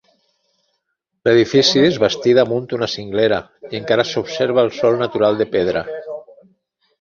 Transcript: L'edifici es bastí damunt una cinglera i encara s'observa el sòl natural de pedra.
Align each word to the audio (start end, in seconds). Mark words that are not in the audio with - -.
L'edifici 1.27 1.83
es 1.89 1.99
bastí 2.03 2.33
damunt 2.37 2.65
una 2.77 2.87
cinglera 2.93 3.37
i 3.75 3.79
encara 3.81 4.07
s'observa 4.13 4.65
el 4.69 4.73
sòl 4.79 4.99
natural 5.03 5.39
de 5.43 5.49
pedra. 5.59 5.85